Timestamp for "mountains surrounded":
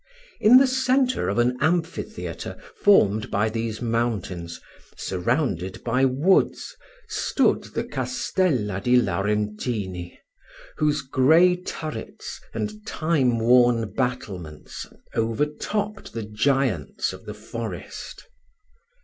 3.83-5.83